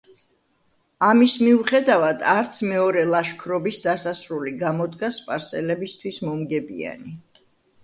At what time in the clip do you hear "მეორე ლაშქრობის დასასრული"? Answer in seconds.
2.71-4.55